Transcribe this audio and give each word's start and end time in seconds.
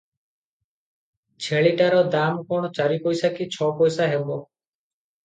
"ଛେଳିଟାର 1.47 1.99
ଦାମ 2.15 2.41
କଣ 2.53 2.71
ଚାରି 2.79 2.97
ପଇସା 3.05 3.31
କି 3.37 3.47
ଛଅ 3.57 3.69
ପଇସା 3.83 4.09
ହେବ।" 4.15 4.25